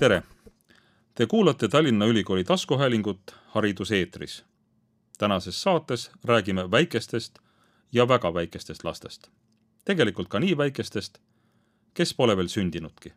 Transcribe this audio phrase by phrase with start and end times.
[0.00, 0.22] tere!
[1.14, 4.44] Te kuulate Tallinna Ülikooli taskuhäälingut Haridus eetris.
[5.18, 7.38] tänases saates räägime väikestest
[7.92, 9.30] ja väga väikestest lastest.
[9.84, 11.18] tegelikult ka nii väikestest,
[11.94, 13.12] kes pole veel sündinudki.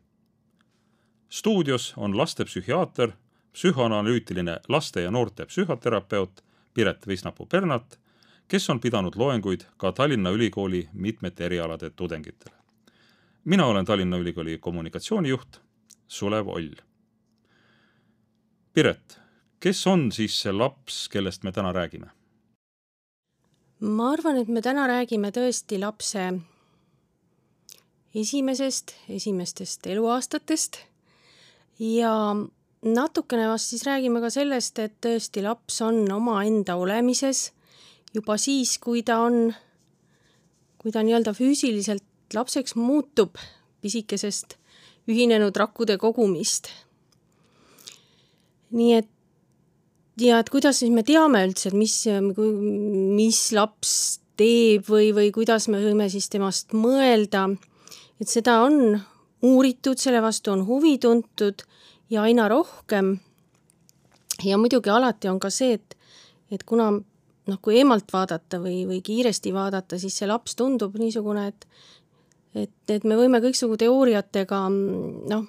[1.30, 3.12] stuudios on lastepsühhiaater,
[3.54, 6.44] psühhoanalüütiline laste ja noorte psühhoterapeut
[6.74, 8.00] Piret Visnapuu-Pernat,
[8.48, 12.56] kes on pidanud loenguid ka Tallinna Ülikooli mitmete erialade tudengitele.
[13.46, 15.64] mina olen Tallinna Ülikooli kommunikatsioonijuht
[16.08, 16.74] Sulev Oll.
[18.74, 19.20] Piret,
[19.60, 22.12] kes on siis see laps, kellest me täna räägime?
[23.84, 26.22] ma arvan, et me täna räägime tõesti lapse
[28.16, 30.78] esimesest, esimestest eluaastatest
[31.84, 32.14] ja
[32.84, 37.50] natukene vast siis räägime ka sellest, et tõesti laps on omaenda olemises
[38.16, 39.52] juba siis, kui ta on,
[40.78, 43.36] kui ta nii-öelda füüsiliselt lapseks muutub
[43.84, 44.58] pisikesest
[45.10, 46.70] ühinenud rakkude kogumist.
[48.74, 49.10] nii et
[50.22, 51.96] ja et kuidas siis me teame üldse, et mis,
[53.18, 53.94] mis laps
[54.40, 57.48] teeb või, või kuidas me võime siis temast mõelda,
[58.22, 58.98] et seda on
[59.44, 61.66] uuritud, selle vastu on huvi tuntud
[62.10, 63.18] ja aina rohkem.
[64.44, 65.98] ja muidugi alati on ka see, et,
[66.52, 71.48] et kuna noh, kui eemalt vaadata või, või kiiresti vaadata, siis see laps tundub niisugune,
[71.48, 71.68] et
[72.56, 75.46] et, et me võime kõiksugu teooriatega noh,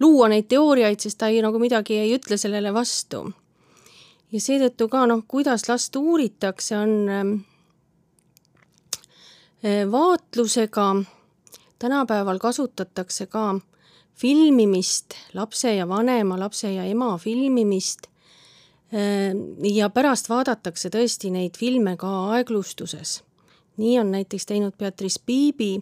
[0.00, 3.26] luua neid teooriaid, sest ta ei, nagu midagi ei ütle sellele vastu.
[4.30, 7.32] Ja seetõttu ka noh, kuidas last uuritakse, on ähm,
[9.64, 10.86] äh, vaatlusega,
[11.82, 13.58] tänapäeval kasutatakse ka
[14.20, 18.06] filmimist, lapse ja vanema, lapse ja ema filmimist.
[18.94, 19.34] Äh,
[19.66, 23.22] ja pärast vaadatakse tõesti neid filme ka aeglustuses.
[23.80, 25.80] nii on näiteks teinud Beatrice Biibi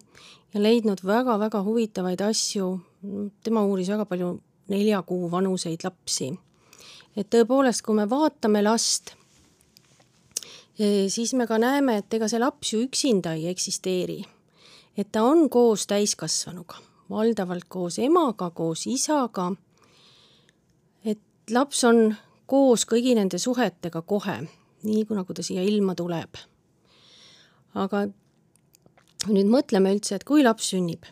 [0.54, 2.81] ja leidnud väga-väga huvitavaid asju,
[3.44, 4.34] tema uuris väga palju
[4.69, 6.32] nelja kuu vanuseid lapsi
[7.19, 9.14] et tõepoolest, kui me vaatame last,
[10.78, 14.25] siis me ka näeme, et ega see laps ju üksinda ei eksisteeri.
[14.98, 16.75] et ta on koos täiskasvanuga,
[17.10, 19.53] valdavalt koos emaga, koos isaga.
[21.04, 21.20] et
[21.50, 22.15] laps on
[22.47, 24.48] koos kõigi nende suhetega kohe,
[24.82, 26.36] nii nagu ta siia ilma tuleb.
[27.75, 28.09] aga
[29.26, 31.06] nüüd mõtleme üldse, et kui laps sünnib,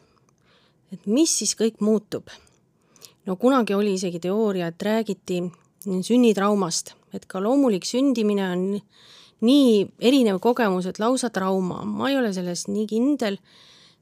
[0.94, 2.30] et mis siis kõik muutub?
[3.26, 5.40] no kunagi oli isegi teooria, et räägiti
[5.82, 8.64] sünnitraumast, et ka loomulik sündimine on
[9.46, 13.40] nii erinev kogemus, et lausa trauma, ma ei ole selles nii kindel,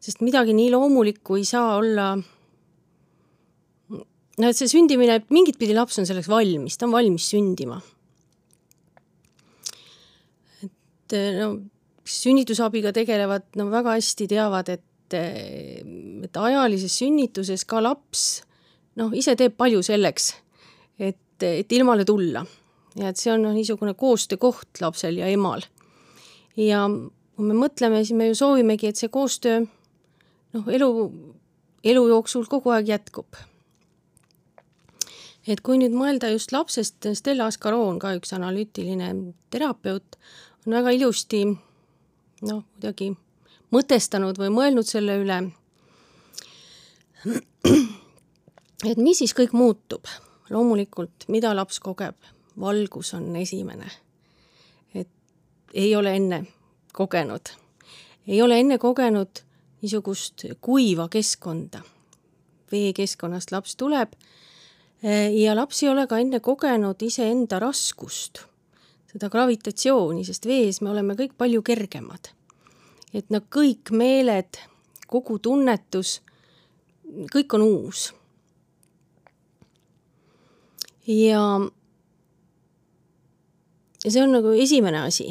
[0.05, 2.13] sest midagi nii loomulikku ei saa olla
[4.39, 7.81] no et see sündimine, mingit pidi laps on selleks valmis, ta on valmis sündima.
[10.65, 11.49] et no
[12.05, 18.43] sünnitusabiga tegelevad, no väga hästi teavad, et, et ajalises sünnituses ka laps
[19.01, 20.33] noh, ise teeb palju selleks,
[20.99, 22.45] et et ilmale tulla.
[22.95, 25.65] ja et see on noh, niisugune koostöökoht lapsel ja emal.
[26.57, 26.87] ja
[27.37, 29.65] kui me mõtleme, siis me ju soovimegi, et see koostöö
[30.55, 30.91] noh, elu,
[31.85, 33.37] elu jooksul kogu aeg jätkub.
[35.47, 39.11] et kui nüüd mõelda just lapsest, Stella Askaroon, ka üks analüütiline
[39.51, 40.17] terapeut,
[40.67, 41.45] on väga ilusti
[42.45, 43.11] noh, kuidagi
[43.75, 45.41] mõtestanud või mõelnud selle üle,
[48.91, 50.09] et mis siis kõik muutub?
[50.53, 52.17] Loomulikult, mida laps kogeb,
[52.61, 53.91] valgus on esimene.
[54.95, 55.09] et
[55.73, 56.45] ei ole enne
[56.93, 57.49] kogenud,
[58.27, 59.41] ei ole enne kogenud
[59.83, 61.81] niisugust kuiva keskkonda.
[62.73, 64.13] veekeskkonnast laps tuleb
[65.33, 68.41] ja laps ei ole ka enne kogenud iseenda raskust,
[69.15, 72.35] seda gravitatsiooni, sest vees me oleme kõik palju kergemad.
[73.15, 74.59] et no kõik meeled,
[75.07, 76.21] kogu tunnetus,
[77.31, 78.09] kõik on uus
[81.07, 81.61] ja,
[84.05, 85.29] ja see on nagu esimene asi,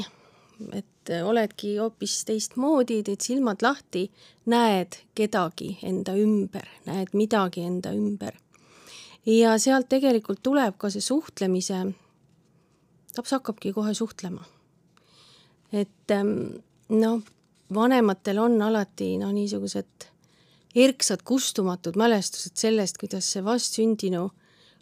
[0.71, 4.07] et oledki hoopis teistmoodi, teed silmad lahti,
[4.49, 8.37] näed kedagi enda ümber, näed midagi enda ümber.
[9.25, 11.85] ja sealt tegelikult tuleb ka see suhtlemise,
[13.17, 14.43] laps hakkabki kohe suhtlema.
[15.71, 17.21] et ähm, noh,
[17.73, 20.09] vanematel on alati noh, niisugused
[20.75, 24.29] erksad kustumatud mälestused sellest, kuidas see vastsündinu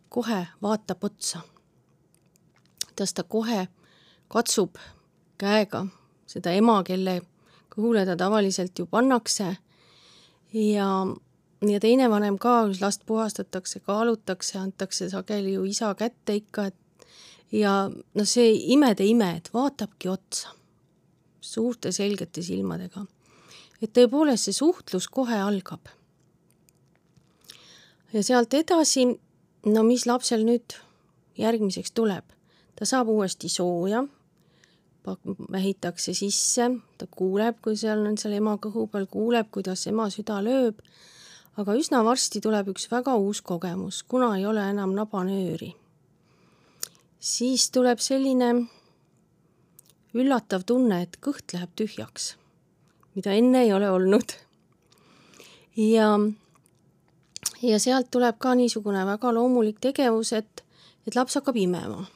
[0.09, 1.41] kohe vaatab otsa.
[2.87, 3.67] kuidas ta kohe
[4.27, 4.75] katsub
[5.37, 5.85] käega
[6.27, 7.21] seda ema, kelle
[7.71, 9.55] kõhule ta tavaliselt ju pannakse
[10.53, 10.87] ja,
[11.67, 16.75] ja teine vanem ka, kus last puhastatakse, kaalutakse, antakse sageli ju isa kätte ikka, et
[17.51, 20.55] ja noh, see imede ime, et vaatabki otsa
[21.41, 23.05] suurte selgete silmadega.
[23.81, 25.89] et tõepoolest see suhtlus kohe algab.
[28.13, 29.07] ja sealt edasi
[29.65, 30.77] no mis lapsel nüüd
[31.37, 32.25] järgmiseks tuleb?
[32.75, 34.05] ta saab uuesti sooja,
[35.51, 40.39] vähitakse sisse, ta kuuleb, kui seal on seal ema kõhu peal, kuuleb, kuidas ema süda
[40.41, 40.81] lööb,
[41.61, 45.75] aga üsna varsti tuleb üks väga uus kogemus, kuna ei ole enam nabanööri.
[47.21, 48.51] Siis tuleb selline
[50.17, 52.33] üllatav tunne, et kõht läheb tühjaks,
[53.15, 54.33] mida enne ei ole olnud.
[55.77, 56.07] ja,
[57.61, 60.65] ja sealt tuleb ka niisugune väga loomulik tegevus, et,
[61.07, 62.07] et laps hakkab imema.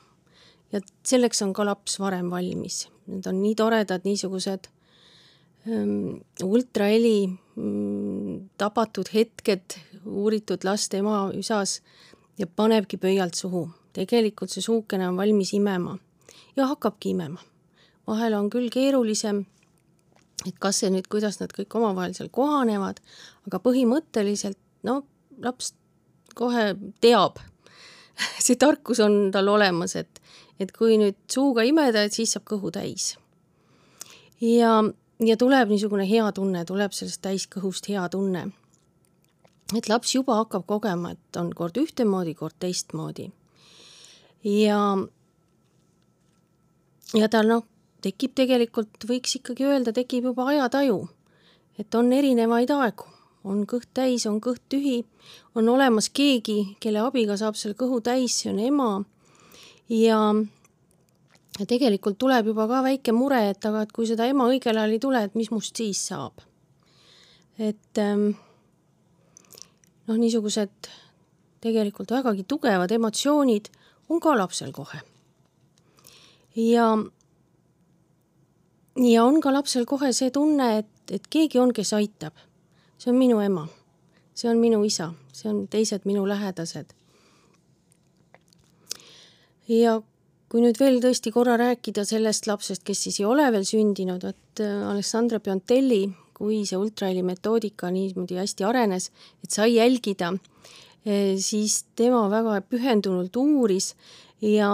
[0.73, 2.87] ja selleks on ka laps varem valmis.
[3.05, 4.67] Need on nii toredad niisugused
[5.69, 11.79] ähm, ultraheli mm, tabatud hetked uuritud laste ema üsas
[12.37, 13.69] ja panebki pöialt suhu.
[13.95, 15.97] Tegelikult see suukene on valmis imema
[16.55, 17.41] ja hakkabki imema
[18.07, 19.43] vahel on küll keerulisem,
[20.45, 23.01] et kas see nüüd, kuidas nad kõik omavahel seal kohanevad,
[23.47, 25.01] aga põhimõtteliselt no
[25.41, 25.73] laps
[26.37, 27.39] kohe teab
[28.45, 30.21] see tarkus on tal olemas, et,
[30.59, 33.15] et kui nüüd suuga imeda, et siis saab kõhu täis.
[34.41, 34.77] ja,
[35.19, 38.47] ja tuleb niisugune hea tunne, tuleb sellest täiskõhust hea tunne.
[39.75, 43.31] et laps juba hakkab kogema, et on kord ühtemoodi, kord teistmoodi.
[44.45, 44.79] Ja,
[47.13, 47.65] ja tal noh,
[48.05, 51.07] tekib tegelikult, võiks ikkagi öelda, tekib juba ajataju.
[51.79, 53.07] et on erinevaid aegu,
[53.43, 55.03] on kõht täis, on kõht tühi,
[55.55, 59.03] on olemas keegi, kelle abiga saab selle kõhu täis, see on ema.
[59.89, 60.19] ja,
[61.59, 64.93] ja tegelikult tuleb juba ka väike mure, et aga et kui seda ema õigel ajal
[64.93, 66.45] ei tule, et mis must siis saab.
[67.57, 68.35] et ähm,
[70.07, 70.91] noh, niisugused
[71.65, 73.71] tegelikult vägagi tugevad emotsioonid
[74.09, 74.99] on ka lapsel kohe.
[76.55, 76.87] ja
[78.95, 82.33] ja on ka lapsel kohe see tunne, et, et keegi on, kes aitab.
[82.97, 83.67] see on minu ema,
[84.33, 86.93] see on minu isa, see on teised minu lähedased.
[89.67, 90.01] ja
[90.49, 94.61] kui nüüd veel tõesti korra rääkida sellest lapsest, kes siis ei ole veel sündinud, vot
[94.63, 96.05] äh, Alessandra Piontelli,
[96.35, 99.09] kui see ultraheli metoodika niimoodi hästi arenes,
[99.43, 100.33] et sai jälgida,
[101.05, 103.91] siis tema väga pühendunult uuris
[104.41, 104.69] ja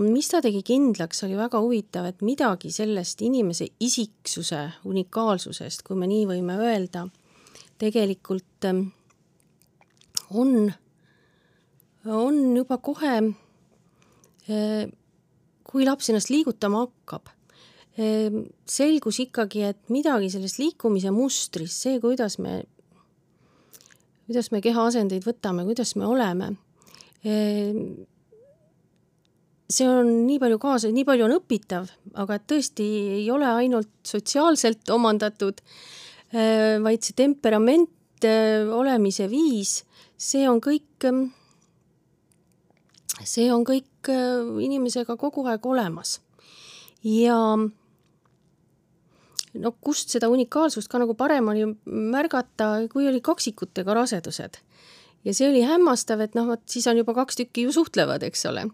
[0.00, 6.08] mis ta tegi kindlaks, oli väga huvitav, et midagi sellest inimese isiksuse unikaalsusest, kui me
[6.10, 7.06] nii võime öelda,
[7.80, 8.88] tegelikult ähm,
[10.34, 10.72] on,
[12.06, 13.16] on juba kohe,
[14.50, 14.84] äh,
[15.64, 17.32] kui laps ennast liigutama hakkab,
[17.98, 22.64] ähm, selgus ikkagi, et midagi selles liikumise mustris, see, kuidas me,
[24.26, 26.50] kuidas me keha asendeid võtame, kuidas me oleme,
[27.28, 27.80] ähm,
[29.68, 31.90] see on nii palju kaasa, nii palju on õpitav,
[32.20, 32.86] aga tõesti
[33.20, 35.60] ei ole ainult sotsiaalselt omandatud,
[36.32, 39.82] äh, vaid see temperament, äh, olemise viis,
[40.16, 41.08] see on kõik,
[43.24, 44.12] see on kõik
[44.60, 46.20] inimesega kogu aeg olemas.
[47.04, 47.36] ja
[49.54, 54.58] no kust seda unikaalsust ka nagu paremini märgata, kui oli kaksikutega rasedused.
[55.24, 58.46] ja see oli hämmastav, et noh, vot siis on juba kaks tükki ju suhtlevad, eks
[58.50, 58.68] ole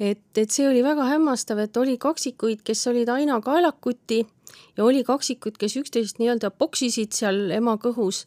[0.00, 4.22] et, et see oli väga hämmastav, et oli kaksikuid, kes olid aina kaelakuti
[4.76, 8.26] ja oli kaksikud, kes üksteist nii-öelda poksisid seal ema kõhus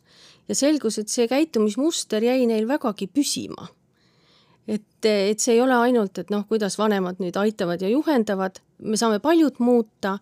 [0.50, 3.70] ja selgus, et see käitumismuster jäi neil vägagi püsima.
[4.68, 8.98] et, et see ei ole ainult, et noh, kuidas vanemad nüüd aitavad ja juhendavad, me
[8.98, 10.18] saame paljut muuta,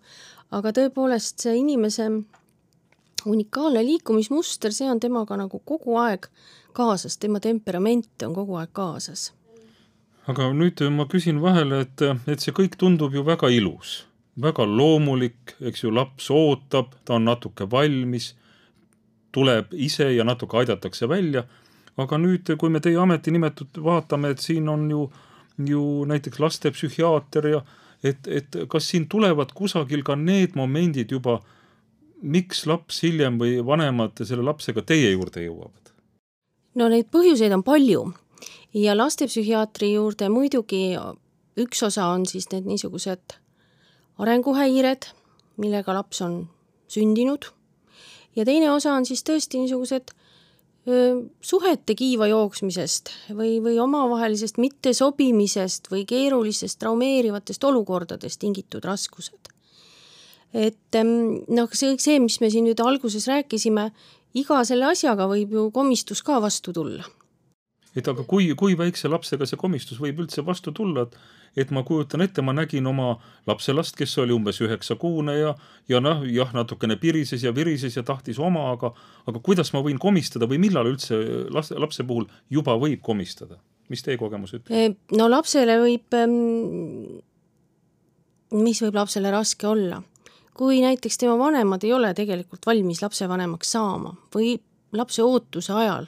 [0.54, 2.08] aga tõepoolest see inimese
[3.24, 6.28] unikaalne liikumismuster, see on temaga nagu kogu aeg
[6.76, 9.32] kaasas, tema temperament on kogu aeg kaasas
[10.30, 14.04] aga nüüd ma küsin vahele, et, et see kõik tundub ju väga ilus,
[14.40, 18.32] väga loomulik, eks ju, laps ootab, ta on natuke valmis,
[19.34, 21.44] tuleb ise ja natuke aidatakse välja.
[21.96, 25.04] aga nüüd, kui me teie ametinimetut vaatame, et siin on ju,
[25.62, 27.60] ju näiteks lastepsühhiaater ja
[28.04, 31.40] et, et kas siin tulevad kusagil ka need momendid juba,
[32.22, 35.92] miks laps hiljem või vanemad selle lapsega teie juurde jõuavad?
[36.74, 38.06] no neid põhjuseid on palju
[38.74, 40.96] ja lastepsühhiaatri juurde muidugi
[41.60, 43.36] üks osa on siis need niisugused
[44.18, 45.06] arenguhäired,
[45.58, 46.40] millega laps on
[46.90, 47.50] sündinud
[48.36, 50.14] ja teine osa on siis tõesti niisugused
[50.84, 59.48] suhete kiiva jooksmisest või, või omavahelisest mittesobimisest või keerulistest traumeerivatest olukordadest tingitud raskused.
[60.52, 63.90] et noh, see, see, mis me siin nüüd alguses rääkisime,
[64.36, 67.08] iga selle asjaga võib ju komistus ka vastu tulla
[67.96, 71.16] et aga kui, kui väikse lapsega see komistus võib üldse vastu tulla, et
[71.56, 73.14] et ma kujutan ette, ma nägin oma
[73.46, 75.54] lapselast, kes oli umbes üheksakuune ja,
[75.88, 78.92] ja noh, jah, natukene pirises ja virises ja tahtis oma, aga
[79.30, 81.20] aga kuidas ma võin komistada või millal üldse
[81.54, 83.60] laste, lapse puhul juba võib komistada?
[83.92, 84.72] mis teie kogemus ütleb?
[84.72, 87.20] Eh, no lapsele võib, ehm,
[88.56, 90.02] mis võib lapsele raske olla?
[90.54, 94.54] kui näiteks tema vanemad ei ole tegelikult valmis lapsevanemaks saama või
[94.94, 96.06] lapse ootuse ajal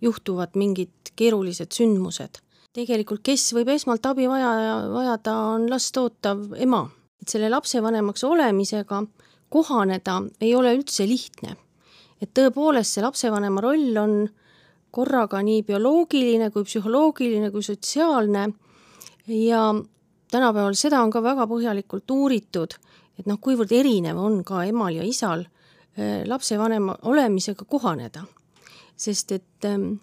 [0.00, 2.38] juhtuvad mingid keerulised sündmused.
[2.76, 4.50] Tegelikult, kes võib esmalt abi vaja,
[4.92, 6.86] vajada, on last ootav ema.
[7.20, 9.02] et selle lapsevanemaks olemisega
[9.52, 11.56] kohaneda ei ole üldse lihtne.
[12.20, 14.28] et tõepoolest, see lapsevanema roll on
[14.90, 18.48] korraga nii bioloogiline kui psühholoogiline kui sotsiaalne
[19.26, 19.62] ja
[20.30, 22.74] tänapäeval seda on ka väga põhjalikult uuritud,
[23.18, 25.44] et noh, kuivõrd erinev on ka emal ja isal
[25.96, 28.24] eh, lapsevanema olemisega kohaneda.
[29.00, 29.94] sest et ehm,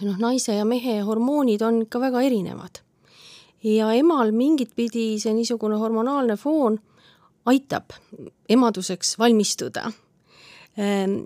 [0.00, 2.82] noh, naise ja mehe hormoonid on ikka väga erinevad.
[3.64, 6.78] ja emal mingit pidi see niisugune hormonaalne foon
[7.46, 7.96] aitab
[8.48, 9.90] emaduseks valmistuda
[10.76, 11.20] ehm,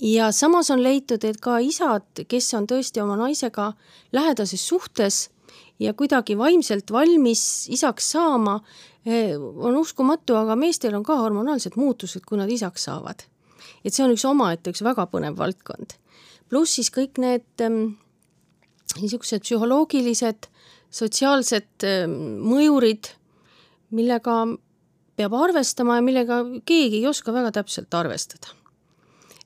[0.00, 3.72] ja samas on leitud, et ka isad, kes on tõesti oma naisega
[4.12, 5.26] lähedases suhtes
[5.80, 8.60] ja kuidagi vaimselt valmis isaks saama,
[9.06, 13.24] eh, on uskumatu, aga meestel on ka hormonaalsed muutused, kui nad isaks saavad.
[13.84, 15.94] et see on üks omaette, üks väga põnev valdkond.
[16.50, 17.96] Pluss siis kõik need ähm,
[19.00, 20.50] niisugused psühholoogilised,
[20.90, 23.10] sotsiaalsed ähm, mõjurid,
[23.96, 24.44] millega
[25.16, 28.56] peab arvestama ja millega keegi ei oska väga täpselt arvestada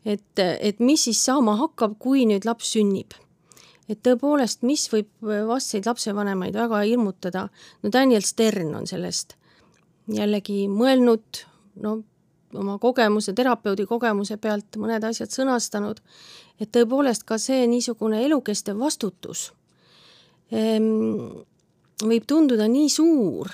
[0.04, 3.16] et, et mis siis saama hakkab, kui nüüd laps sünnib.
[3.90, 5.08] et tõepoolest, mis võib
[5.48, 7.48] vastseid lapsevanemaid väga hirmutada,
[7.82, 9.34] no Daniel Stern on sellest
[10.10, 11.40] jällegi mõelnud,
[11.82, 11.96] no
[12.54, 16.00] oma kogemuse, terapeudi kogemuse pealt mõned asjad sõnastanud,
[16.60, 19.50] et tõepoolest ka see niisugune elukestev vastutus
[20.50, 21.42] ehm,
[22.02, 23.50] võib tunduda nii suur,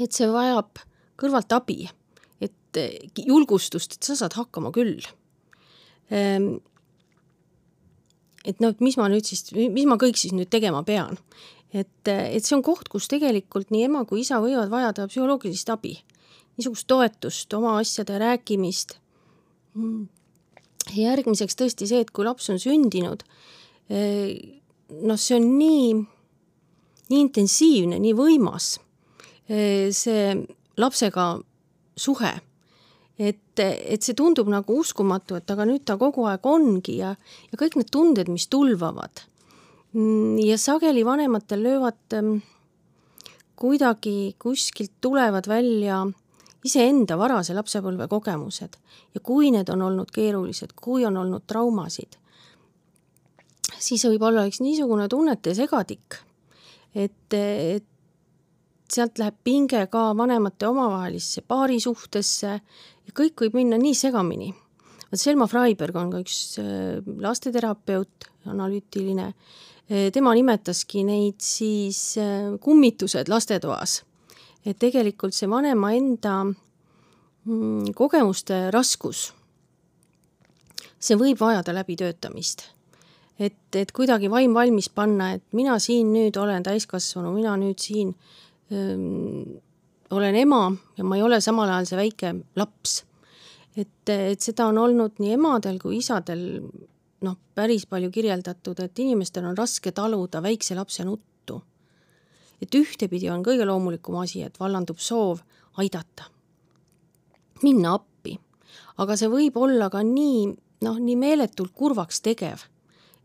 [0.00, 0.82] et see vajab
[1.20, 1.84] kõrvalt abi
[2.74, 5.02] et julgustust, et sa saad hakkama küll.
[6.14, 6.56] Ehm,
[8.44, 11.18] et noh, et mis ma nüüd siis, mis ma kõik siis nüüd tegema pean.
[11.74, 15.96] et, et see on koht, kus tegelikult nii ema kui isa võivad vajada psühholoogilist abi,
[16.56, 18.98] niisugust toetust, oma asjade rääkimist.
[20.94, 23.24] järgmiseks tõesti see, et kui laps on sündinud,
[23.90, 24.36] eh,
[25.02, 25.94] noh, see on nii,
[27.10, 28.78] nii intensiivne, nii võimas,
[29.48, 30.46] eh, see
[30.76, 31.40] lapsega
[31.96, 32.34] suhe
[33.18, 37.14] et, et see tundub nagu uskumatu, et aga nüüd ta kogu aeg ongi ja,
[37.50, 39.24] ja kõik need tunded, mis tulvavad.
[39.94, 42.36] Mm, ja sageli vanematel löövad ähm,
[43.58, 46.02] kuidagi kuskilt tulevad välja
[46.64, 48.76] iseenda varase lapsepõlve kogemused
[49.14, 52.16] ja kui need on olnud keerulised, kui on olnud traumasid,
[53.78, 56.20] siis võib olla üks niisugune tunnete segadik,
[56.94, 57.84] et, et
[58.94, 64.52] sealt läheb pinge ka vanemate omavahelisse paarisuhtesse ja kõik võib minna nii segamini.
[65.10, 72.54] vot Selma Freiberg on ka üks äh, lasteterapeut, analüütiline, äh, tema nimetaski neid siis äh,
[72.60, 74.02] kummitused lastetoas.
[74.64, 79.26] Et tegelikult see vanema enda mm, kogemuste raskus,
[80.98, 82.70] see võib vajada läbitöötamist
[83.38, 88.14] et, et kuidagi vaim valmis panna, et mina siin nüüd olen täiskasvanu, mina nüüd siin
[90.14, 90.62] olen ema
[90.98, 93.02] ja ma ei ole samal ajal see väike laps.
[93.76, 96.62] et, et seda on olnud nii emadel kui isadel
[97.24, 101.33] noh, päris palju kirjeldatud, et inimestel on raske taluda väikse lapse nuttu.
[102.64, 105.44] Et ühtepidi on kõige loomulikum asi, et vallandub soov
[105.80, 106.28] aidata,
[107.62, 108.38] minna appi,
[108.98, 110.46] aga see võib olla ka nii
[110.84, 112.66] noh, nii meeletult kurvaks tegev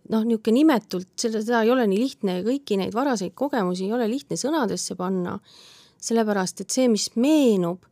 [0.10, 3.94] noh, niisugune nimetult, seda, seda ei ole nii lihtne ja kõiki neid varaseid kogemusi ei
[3.96, 5.38] ole lihtne sõnadesse panna,
[6.02, 7.86] sellepärast et see, mis meenub,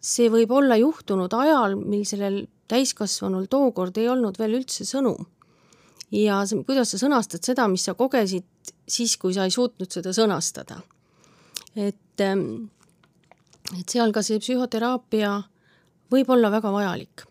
[0.00, 5.16] see võib olla juhtunud ajal, mil sellel täiskasvanul tookord ei olnud veel üldse sõnu.
[6.12, 10.80] Ja kuidas sa sõnastad seda, mis sa kogesid siis, kui sa ei suutnud seda sõnastada.
[11.76, 12.70] et, ähm,
[13.78, 15.42] et seal ka see psühhoteraapia
[16.10, 17.30] võib olla väga vajalik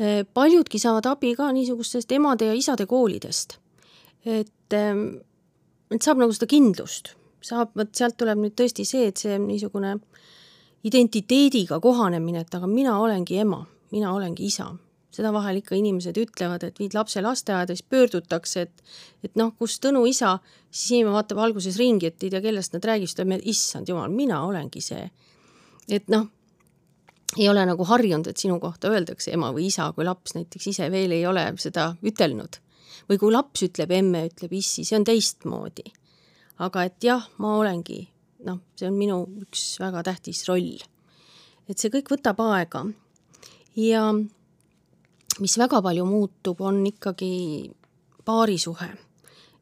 [0.00, 3.58] Äh, paljudki saavad abi ka niisugustest emade ja isade koolidest.
[4.26, 5.22] et, ähm,
[5.90, 9.96] et saab nagu seda kindlust, saab, vot sealt tuleb nüüd tõesti see, et see niisugune
[10.84, 14.68] identiteediga kohanemine, et aga mina olengi ema, mina olengi isa.
[15.14, 19.78] Seda vahel ikka inimesed ütlevad, et viid lapse lasteaeda, siis pöördutakse, et et noh, kus
[19.82, 20.36] Tõnu isa,
[20.70, 23.88] siis inimene vaatab alguses ringi, et ei tea, kellest nad räägivad, siis ta ütleb, issand
[23.88, 25.10] jumal, mina olengi see.
[25.88, 26.28] et noh,
[27.36, 30.88] ei ole nagu harjunud, et sinu kohta öeldakse ema või isa, kui laps näiteks ise
[30.92, 32.60] veel ei ole seda ütelnud.
[33.08, 35.92] või kui laps ütleb emme, ütleb issi, see on teistmoodi.
[36.58, 38.08] aga et jah, ma olengi,
[38.44, 40.78] noh, see on minu üks väga tähtis roll.
[41.68, 42.86] et see kõik võtab aega.
[43.76, 44.12] ja
[45.40, 47.70] mis väga palju muutub, on ikkagi
[48.28, 48.88] paarisuhe.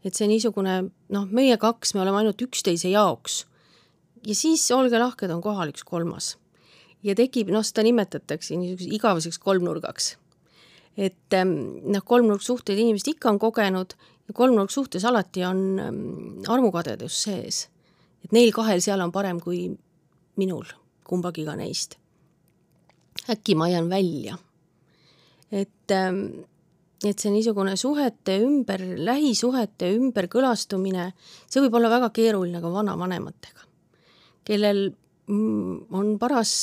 [0.06, 0.74] et see niisugune
[1.10, 3.44] noh, meie kaks, me oleme ainult üksteise jaoks.
[4.26, 6.36] ja siis olge lahked, on kohal üks kolmas.
[7.02, 10.16] ja tekib, noh, seda nimetatakse niisuguseks igaveseks kolmnurgaks.
[10.96, 13.96] et ähm, noh, kolmnurksuhteid inimesed ikka on kogenud
[14.28, 16.00] ja kolmnurksuhtes alati on ähm,
[16.48, 17.68] armukadedus sees.
[18.24, 19.68] et neil kahel seal on parem kui
[20.36, 20.66] minul,
[21.04, 21.98] kumbagiga neist.
[23.30, 24.38] äkki ma jään välja.
[25.52, 26.22] Et ähm,
[27.04, 31.10] et see niisugune suhete ümber, lähisuhete ümberkõlastumine,
[31.44, 33.66] see võib olla väga keeruline ka vanavanematega,
[34.48, 34.88] kellel
[35.28, 36.54] mm, on paras,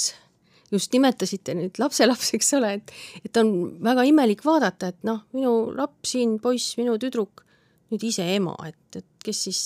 [0.73, 3.53] just nimetasite nüüd lapselaps, eks ole, et, et on
[3.85, 7.45] väga imelik vaadata, et noh, minu laps siin, poiss, minu tüdruk,
[7.93, 9.63] nüüd ise ema, et, et kes siis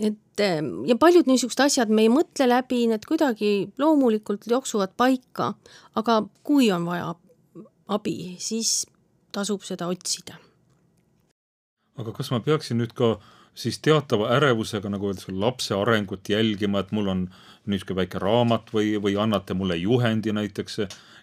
[0.00, 3.50] et ja paljud niisugused asjad me ei mõtle läbi, need kuidagi
[3.82, 5.50] loomulikult jooksuvad paika,
[6.00, 7.10] aga kui on vaja
[7.88, 8.86] abi, siis
[9.32, 10.36] tasub seda otsida.
[11.96, 13.16] aga kas ma peaksin nüüd ka
[13.54, 17.26] siis teatava ärevusega, nagu öeldakse, lapse arengut jälgima, et mul on
[17.66, 20.80] niisugune väike raamat või, või annate mulle juhendi näiteks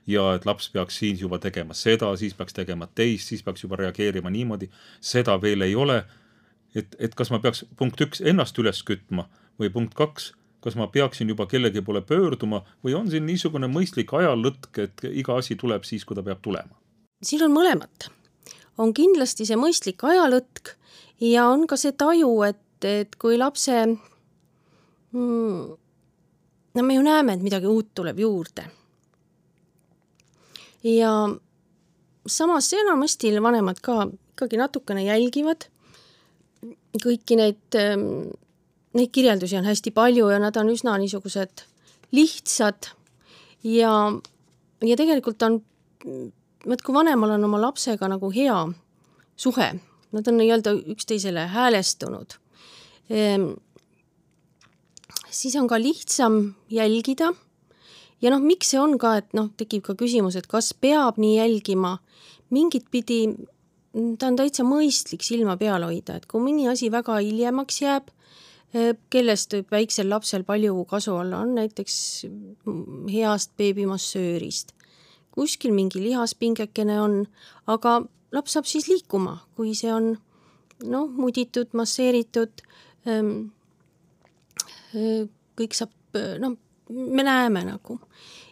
[0.09, 3.79] ja et laps peaks siin juba tegema seda, siis peaks tegema teist, siis peaks juba
[3.81, 4.69] reageerima niimoodi.
[5.01, 6.03] seda veel ei ole.
[6.75, 9.25] et, et kas ma peaks punkt üks ennast üles kütma
[9.59, 14.13] või punkt kaks, kas ma peaksin juba kellegi poole pöörduma või on siin niisugune mõistlik
[14.15, 16.75] ajalõtk, et iga asi tuleb siis, kui ta peab tulema?
[17.23, 18.09] siin on mõlemat.
[18.77, 20.75] on kindlasti see mõistlik ajalõtk
[21.19, 23.75] ja on ka see taju, et, et kui lapse
[25.11, 25.77] mm,
[26.75, 28.69] no me ju näeme, et midagi uut tuleb juurde.
[30.83, 31.11] ja
[32.27, 35.67] samas enamasti vanemad ka ikkagi natukene jälgivad
[37.03, 37.77] kõiki neid,
[38.97, 41.65] neid kirjeldusi on hästi palju ja nad on üsna niisugused
[42.15, 42.89] lihtsad
[43.63, 43.93] ja,
[44.81, 45.59] ja tegelikult on
[46.67, 48.57] vot kui vanemal on oma lapsega nagu hea
[49.39, 49.69] suhe,
[50.11, 52.35] nad on nii-öelda üksteisele häälestunud,
[53.09, 53.51] ehm,
[55.29, 57.31] siis on ka lihtsam jälgida
[58.21, 61.37] ja noh, miks see on ka, et noh, tekib ka küsimus, et kas peab nii
[61.37, 61.97] jälgima,
[62.49, 63.21] mingit pidi
[64.19, 68.11] ta on täitsa mõistlik silma peal hoida, et kui mõni asi väga hiljemaks jääb,
[69.09, 71.95] kellest võib väiksel lapsel palju kasu olla, on näiteks
[73.09, 74.75] heast beebimassöörist
[75.39, 77.21] kuskil mingi lihaspingekene on,
[77.71, 77.99] aga
[78.35, 80.11] laps saab siis liikuma, kui see on
[80.89, 82.63] noh, muditud, masseeritud,
[83.07, 83.33] ehm,
[84.95, 85.23] eh,
[85.59, 85.93] kõik saab,
[86.43, 86.57] noh,
[86.89, 87.99] me näeme nagu.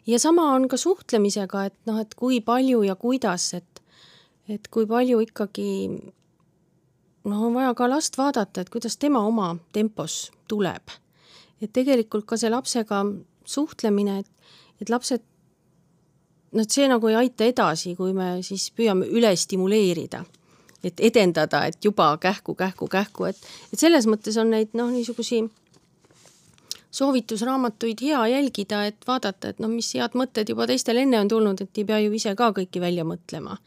[0.08, 3.84] ja sama on ka suhtlemisega, et noh, et kui palju ja kuidas, et
[4.48, 5.68] et kui palju ikkagi
[7.28, 10.96] noh, on vaja ka last vaadata, et kuidas tema oma tempos tuleb.
[11.62, 13.02] et tegelikult ka see lapsega
[13.46, 14.28] suhtlemine, et,
[14.82, 15.24] et lapsed
[16.54, 20.24] noh, et see nagu ei aita edasi, kui me siis püüame üle stimuleerida,
[20.86, 23.40] et edendada, et juba kähku, kähku, kähku, et,
[23.74, 25.42] et selles mõttes on neid noh, niisugusi
[26.92, 31.62] soovitusraamatuid hea jälgida, et vaadata, et noh, mis head mõtted juba teistel enne on tulnud,
[31.62, 33.58] et ei pea ju ise ka kõiki välja mõtlema.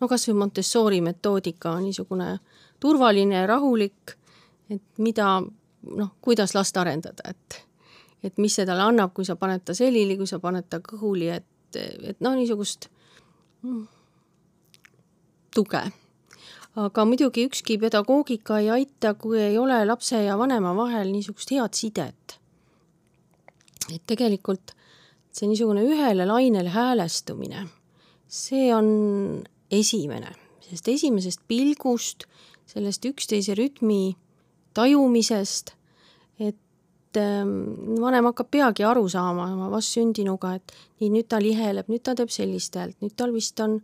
[0.00, 2.38] no kas või Montessori metoodika on niisugune
[2.80, 4.16] turvaline, rahulik,
[4.70, 7.66] et mida noh, kuidas last arendada, et
[8.22, 11.30] et mis see talle annab, kui sa paned ta selili, kui sa paned ta kõhuli,
[11.32, 12.90] et, et noh, niisugust
[13.62, 13.86] mm,
[15.56, 15.82] tuge.
[16.80, 21.74] aga muidugi ükski pedagoogika ei aita, kui ei ole lapse ja vanema vahel niisugust head
[21.74, 22.39] sidet.
[23.94, 24.74] Et tegelikult
[25.34, 27.66] see niisugune ühele lainele häälestumine,
[28.26, 28.88] see on
[29.70, 30.32] esimene,
[30.66, 32.26] sest esimesest pilgust,
[32.70, 34.16] sellest üksteise rütmi
[34.74, 35.74] tajumisest,
[36.38, 36.58] et
[37.16, 42.14] Ähm, vanem hakkab peagi aru saama oma vastsündinuga, et nii, nüüd ta liheleb, nüüd ta
[42.14, 43.80] teeb sellist häält, nüüd tal vist on,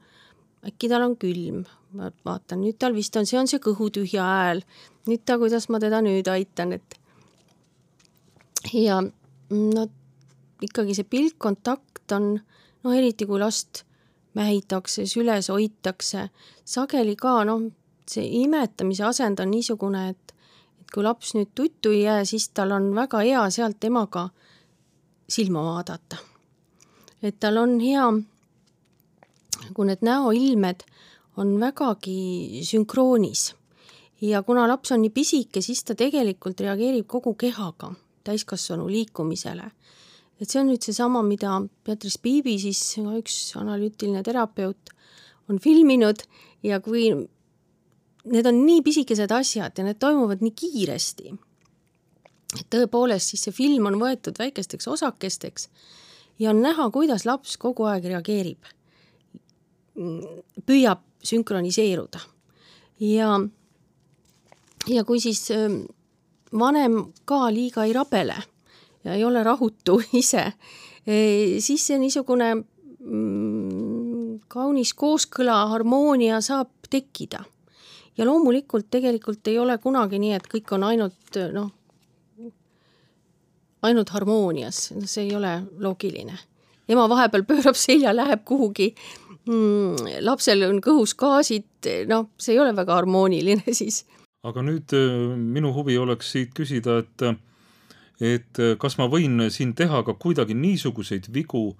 [0.68, 1.64] äkki tal on külm,
[1.98, 4.62] ma vaatan, nüüd tal vist on, see on see kõhutühja hääl,
[5.10, 6.94] nüüd ta, kuidas ma teda nüüd aitan, et
[8.70, 9.00] ja
[9.50, 9.86] no
[10.62, 12.36] ikkagi see pilk, kontakt on,
[12.84, 13.84] noh, eriti kui last
[14.36, 16.28] mähitakse, süles hoitakse,
[16.64, 17.68] sageli ka noh,
[18.08, 20.34] see imetamise asend on niisugune, et
[20.86, 24.28] et kui laps nüüd tuttu ei jää, siis tal on väga hea sealt emaga
[25.28, 26.16] silma vaadata.
[27.22, 28.06] et tal on hea,
[29.74, 30.84] kui need näoilmed
[31.36, 33.54] on vägagi sünkroonis.
[34.20, 37.90] Ja kuna laps on nii pisike, siis ta tegelikult reageerib kogu kehaga
[38.26, 39.70] täiskasvanu liikumisele.
[40.40, 44.92] et see on nüüd seesama, mida Beatrice Biibi siis, üks analüütiline terapeut,
[45.48, 46.26] on filminud
[46.62, 47.08] ja kui
[48.26, 51.34] need on nii pisikesed asjad ja need toimuvad nii kiiresti.
[52.60, 55.68] et tõepoolest siis see film on võetud väikesteks osakesteks
[56.38, 58.64] ja on näha, kuidas laps kogu aeg reageerib.
[60.66, 62.20] püüab sünkroniseeruda
[63.00, 63.40] ja
[64.86, 65.86] ja kui siis ähm,
[66.58, 68.36] vanem ka liiga ei rabele
[69.04, 70.52] ja ei ole rahutu ise,
[71.58, 77.44] siis see niisugune mm, kaunis kooskõla, harmoonia saab tekkida.
[78.16, 81.70] ja loomulikult tegelikult ei ole kunagi nii, et kõik on ainult noh,
[83.86, 86.38] ainult harmoonias, see ei ole loogiline.
[86.88, 88.94] ema vahepeal pöörab selja, läheb kuhugi
[89.46, 94.04] mm,, lapsel on kõhus gaasid, noh, see ei ole väga harmooniline siis.
[94.46, 97.28] Aga nüüd äh, minu huvi oleks siit küsida, et
[98.16, 101.74] et kas ma võin siin teha ka kuidagi niisuguseid vigu,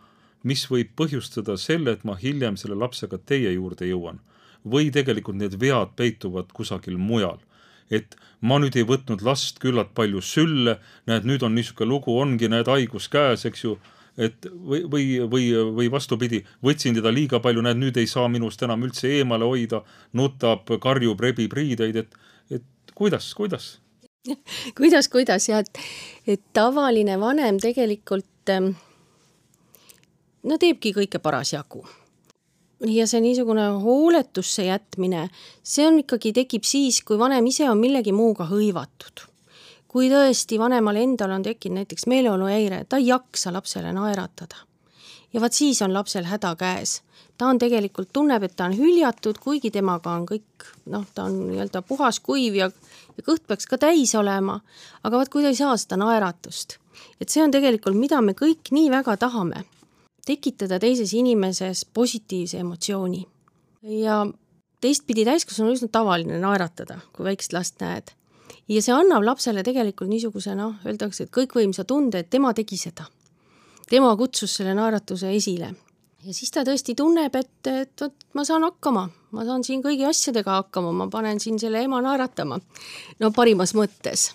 [0.44, 4.20] mis võib põhjustada selle, et ma hiljem selle lapsega teie juurde jõuan.
[4.66, 7.38] või tegelikult need vead peituvad kusagil mujal
[7.90, 12.48] et ma nüüd ei võtnud last küllalt palju sülle, näed, nüüd on niisugune lugu, ongi,
[12.50, 13.76] näed, haigus käes, eks ju
[14.16, 18.62] et või, või, või, või vastupidi, võtsin teda liiga palju, näed, nüüd ei saa minust
[18.64, 19.82] enam üldse eemale hoida,
[20.16, 22.16] nutab, karjub, rebib riideid, et
[22.96, 23.68] kuidas, kuidas?
[24.78, 25.78] kuidas, kuidas ja et,
[26.26, 28.72] et tavaline vanem tegelikult ähm,
[30.42, 31.84] no teebki kõike parasjagu.
[32.90, 35.28] ja see niisugune hooletusse jätmine,
[35.62, 39.28] see on ikkagi, tekib siis, kui vanem ise on millegi muuga hõivatud
[39.96, 44.56] kui tõesti vanemal endal on tekkinud näiteks meeleoluhäire, ta ei jaksa lapsele naeratada.
[45.32, 47.00] ja vaat siis on lapsel häda käes.
[47.38, 51.38] Ta on tegelikult, tunneb, et ta on hüljatud, kuigi temaga on kõik noh, ta on
[51.50, 52.70] nii-öelda puhas, kuiv ja,
[53.16, 54.58] ja kõht peaks ka täis olema,
[55.04, 56.78] aga vaat kui ta ei saa seda naeratust,
[57.20, 59.64] et see on tegelikult, mida me kõik nii väga tahame,
[60.26, 63.26] tekitada teises inimeses positiivse emotsiooni.
[64.02, 64.26] ja
[64.80, 68.16] teistpidi täiskasvanu on üsna tavaline naeratada, kui väikest last näed
[68.68, 73.06] ja see annab lapsele tegelikult niisuguse noh, öeldakse, et kõikvõimsa tunde, et tema tegi seda.
[73.90, 75.74] tema kutsus selle naeratuse esile.
[76.26, 80.06] Ja siis ta tõesti tunneb, et, et vot ma saan hakkama, ma saan siin kõigi
[80.08, 82.58] asjadega hakkama, ma panen siin selle ema naeratama.
[83.20, 84.32] no parimas mõttes.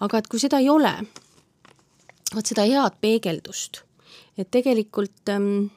[0.00, 0.92] aga et kui seda ei ole,
[2.34, 3.82] vot seda head peegeldust,
[4.36, 5.70] et tegelikult ähm,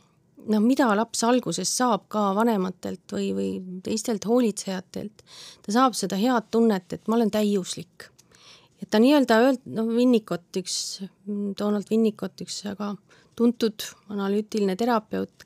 [0.49, 5.23] noh, mida laps alguses saab ka vanematelt või, või teistelt hoolitsejatelt,
[5.65, 8.11] ta saab seda head tunnet, et ma olen täiuslik.
[8.81, 11.01] et ta nii-öelda öeld-, noh, Winnicott, üks,
[11.57, 12.95] Donald Winnicott, üks väga
[13.35, 15.45] tuntud analüütiline terapeut,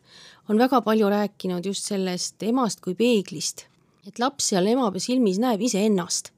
[0.50, 3.66] on väga palju rääkinud just sellest emast kui peeglist.
[4.08, 6.32] et laps seal ema silmis näeb iseennast.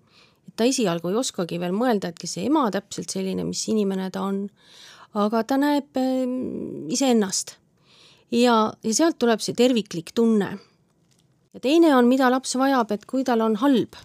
[0.47, 4.09] et ta esialgu ei oskagi veel mõelda, et kes see ema täpselt selline, mis inimene
[4.11, 4.49] ta on,
[5.13, 7.57] aga ta näeb ehm, iseennast
[8.31, 10.57] ja, ja sealt tuleb see terviklik tunne.
[11.53, 13.97] ja teine on, mida laps vajab, et kui tal on halb,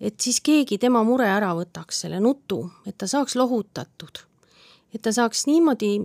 [0.00, 4.22] et siis keegi tema mure ära võtaks, selle nutu, et ta saaks lohutatud.
[4.94, 5.98] et ta saaks niimoodi,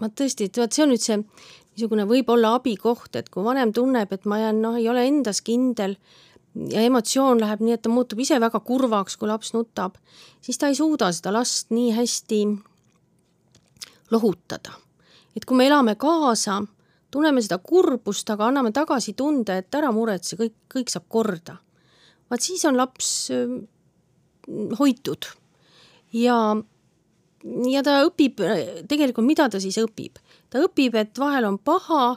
[0.00, 4.12] ma tõesti, et vaat see on nüüd see niisugune võib-olla abikoht, et kui vanem tunneb,
[4.12, 5.98] et ma jään, noh, ei ole endas kindel
[6.72, 10.00] ja emotsioon läheb nii, et ta muutub ise väga kurvaks, kui laps nutab,
[10.40, 12.40] siis ta ei suuda seda last nii hästi
[14.10, 14.76] lohutada
[15.36, 16.60] et kui me elame kaasa,
[17.12, 21.58] tunneme seda kurbust, aga anname tagasi tunde, et ära muretse, kõik, kõik saab korda.
[22.30, 23.10] vaat siis on laps
[24.80, 25.28] hoitud
[26.12, 26.56] ja,
[27.72, 28.40] ja ta õpib,
[28.88, 30.20] tegelikult mida ta siis õpib?
[30.50, 32.16] ta õpib, et vahel on paha,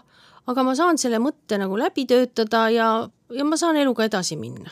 [0.49, 2.89] aga ma saan selle mõtte nagu läbi töötada ja,
[3.33, 4.71] ja ma saan eluga edasi minna.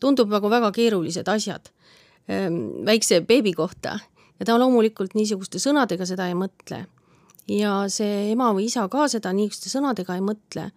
[0.00, 1.72] tundub nagu väga keerulised asjad
[2.84, 3.98] väikse beebi kohta
[4.38, 6.84] ja ta loomulikult niisuguste sõnadega seda ei mõtle
[7.48, 10.70] ja see ema või isa ka seda niisuguste sõnadega ei mõtle.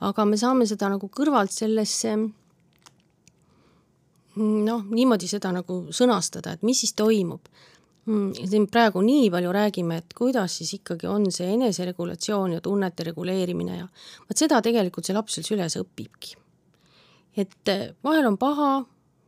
[0.00, 2.14] aga me saame seda nagu kõrvalt sellesse
[4.36, 7.40] noh, niimoodi seda nagu sõnastada, et mis siis toimub.
[8.04, 13.76] Siin praegu nii palju räägime, et kuidas siis ikkagi on see eneseregulatsioon ja tunnete reguleerimine
[13.76, 13.86] ja
[14.28, 16.34] vot seda tegelikult see laps seal süles õpibki.
[17.36, 18.72] et eh, vahel on paha,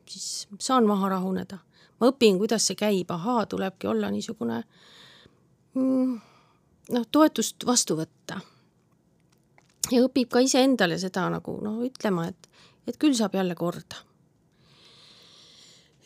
[0.08, 1.58] siis saan maha rahuneda.
[2.00, 4.64] ma õpin, kuidas see käib, ahaa, tulebki olla niisugune
[5.74, 6.18] mm,
[6.90, 8.40] noh, toetust vastu võtta.
[9.92, 12.50] ja õpib ka iseendale seda nagu noh, ütlema, et,
[12.88, 14.02] et küll saab jälle korda.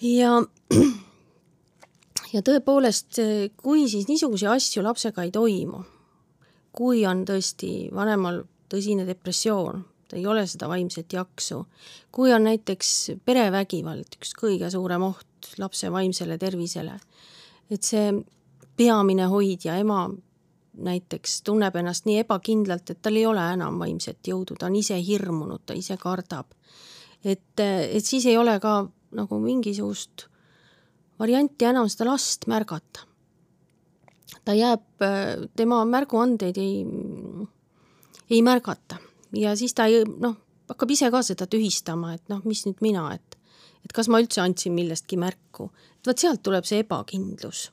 [0.04, 0.42] ja,
[2.32, 3.20] ja tõepoolest,
[3.56, 5.82] kui siis niisuguseid asju lapsega ei toimu,
[6.72, 11.64] kui on tõesti vanemal tõsine depressioon, ta ei ole seda vaimset jaksu,
[12.12, 16.98] kui on näiteks perevägivald, üks kõige suurem oht lapse vaimsele tervisele,
[17.70, 18.12] et see
[18.78, 20.06] peamine hoidja, ema
[20.78, 24.98] näiteks tunneb ennast nii ebakindlalt, et tal ei ole enam vaimset jõudu, ta on ise
[25.02, 26.52] hirmunud, ta ise kardab.
[27.24, 30.28] et, et siis ei ole ka nagu mingisugust
[31.18, 33.06] varianti enam seda last märgata.
[34.44, 34.84] ta jääb,
[35.56, 36.84] tema märguandeid ei,
[38.30, 38.96] ei märgata
[39.32, 40.36] ja siis ta ei noh,
[40.68, 43.38] hakkab ise ka seda tühistama, et noh, mis nüüd mina, et
[43.84, 45.70] et kas ma üldse andsin millestki märku.
[46.00, 47.70] et vot sealt tuleb see ebakindlus.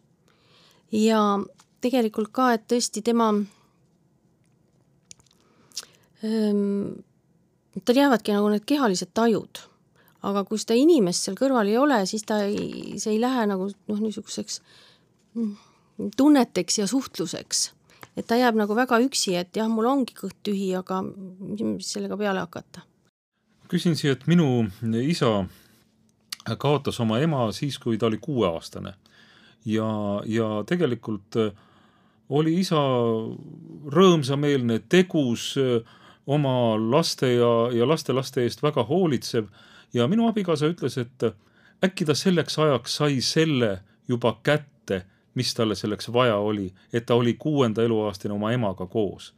[0.92, 1.40] ja
[1.82, 3.32] tegelikult ka, et tõesti tema
[6.24, 7.04] ähm,
[7.84, 9.60] tal jäävadki nagu need kehalised tajud.
[10.26, 13.70] Aga kui seda inimest seal kõrval ei ole, siis ta ei, see ei lähe nagu
[13.70, 14.60] noh, niisuguseks
[15.36, 15.54] mm,
[16.18, 17.72] tunneteks ja suhtluseks.
[18.18, 22.18] et ta jääb nagu väga üksi, et jah, mul ongi kõht tühi, aga mis sellega
[22.18, 22.86] peale hakata.
[23.72, 24.68] küsin siia, et minu
[25.02, 25.46] isa
[26.58, 28.94] kaotas oma ema siis, kui ta oli kuueaastane
[29.66, 29.90] ja,
[30.26, 31.38] ja tegelikult
[32.30, 32.82] oli isa
[33.94, 35.54] rõõmsameelne, tegus
[36.26, 39.50] oma laste ja, ja lastelaste eest väga hoolitsev
[39.96, 41.26] ja minu abikaasa ütles, et
[41.84, 45.06] äkki ta selleks ajaks sai selle juba kätte,
[45.36, 49.34] mis talle selleks vaja oli, et ta oli kuuenda eluaastani oma emaga koos.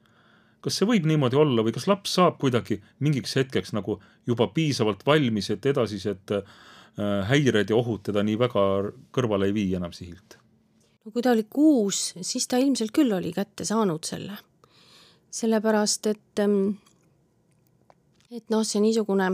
[0.62, 5.06] kas see võib niimoodi olla või kas laps saab kuidagi mingiks hetkeks nagu juba piisavalt
[5.06, 6.43] valmis, et edasised äh,
[7.30, 8.65] häired ja ohud teda nii väga
[9.13, 10.39] kõrvale ei vii enam sihilt?
[11.06, 14.41] no kui ta oli kuus, siis ta ilmselt küll oli kätte saanud selle
[15.32, 16.78] sellepärast et, ähm,
[18.32, 19.30] et noh, see niisugune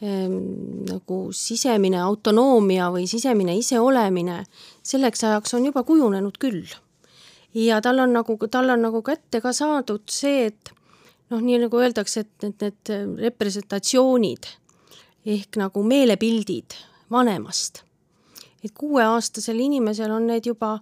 [0.00, 4.44] nagu sisemine autonoomia või sisemine iseolemine
[4.86, 6.62] selleks ajaks on juba kujunenud küll.
[7.54, 10.70] ja tal on nagu, tal on nagu kätte ka saadud see, et
[11.30, 14.46] noh, nii nagu öeldakse, et need, need representatsioonid
[15.26, 16.78] ehk nagu meelepildid
[17.10, 17.82] vanemast.
[18.64, 20.78] et kuueaastasel inimesel on need juba,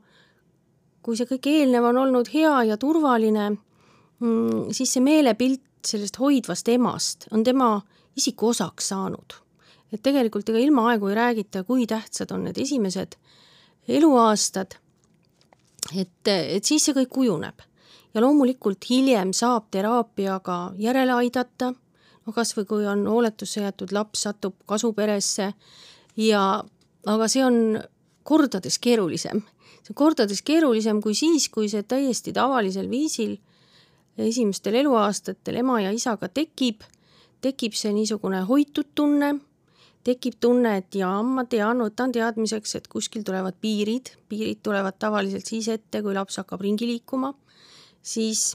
[1.03, 3.55] kui see kõik eelnev on olnud hea ja turvaline
[4.21, 7.83] Mm, siis see meelepilt sellest hoidvast emast on tema
[8.17, 9.35] isiku osaks saanud.
[9.93, 13.15] et tegelikult ega ilmaaegu ei räägita, kui tähtsad on need esimesed
[13.89, 14.75] eluaastad,
[15.95, 17.63] et, et siis see kõik kujuneb.
[18.15, 21.73] ja loomulikult hiljem saab teraapiaga järele aidata,
[22.27, 25.53] no kas või kui on hooletusse jäetud laps, satub kasuperesse
[26.17, 26.43] ja
[27.07, 27.79] aga see on
[28.27, 29.43] kordades keerulisem.
[29.83, 33.37] see on kordades keerulisem kui siis, kui see täiesti tavalisel viisil
[34.19, 36.83] esimestel eluaastatel ema ja isaga tekib,
[37.47, 39.37] tekib see niisugune hoitud tunne,
[40.07, 45.49] tekib tunne, et jaa, ma tean, võtan teadmiseks, et kuskil tulevad piirid, piirid tulevad tavaliselt
[45.51, 47.33] siis ette, kui laps hakkab ringi liikuma,
[48.03, 48.53] siis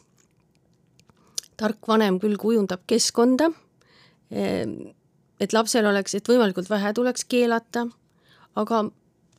[1.60, 3.52] tark vanem küll kujundab keskkonda,
[4.32, 7.86] et lapsel oleks, et võimalikult vähe tuleks keelata,
[8.56, 8.86] aga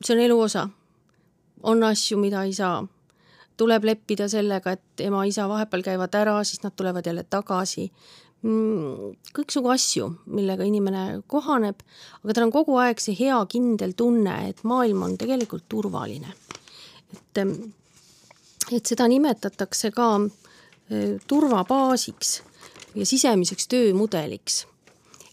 [0.02, 0.68] see on elu osa.
[1.62, 2.80] on asju, mida ei saa
[3.56, 7.92] tuleb leppida sellega, et ema-isa vahepeal käivad ära, siis nad tulevad jälle tagasi.
[8.42, 11.78] Mm, kõiksugu asju, millega inimene kohaneb,
[12.24, 16.34] aga tal on kogu aeg see hea kindel tunne, et maailm on tegelikult turvaline.
[17.12, 17.38] et,
[18.72, 22.32] et seda nimetatakse ka e, turvabaasiks
[22.98, 24.66] ja sisemiseks töömudeliks.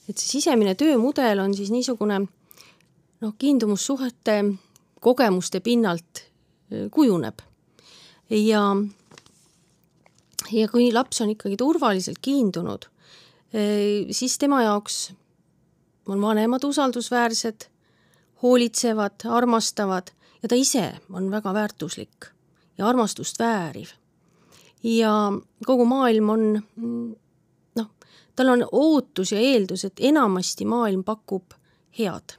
[0.08, 4.38] et see sisemine töömudel on siis niisugune noh, kiindumussuhete
[5.02, 6.22] kogemuste pinnalt
[6.70, 7.42] e, kujuneb
[8.30, 8.64] ja,
[10.52, 12.86] ja kui laps on ikkagi turvaliselt kiindunud,
[14.12, 15.14] siis tema jaoks
[16.08, 17.66] on vanemad usaldusväärsed,
[18.42, 20.12] hoolitsevad, armastavad
[20.44, 22.30] ja ta ise on väga väärtuslik
[22.78, 23.88] ja armastust vääriv.
[24.84, 25.32] ja
[25.66, 26.64] kogu maailm on
[27.76, 27.90] noh,
[28.36, 31.54] tal on ootus ja eeldus, et enamasti maailm pakub
[32.00, 32.38] head.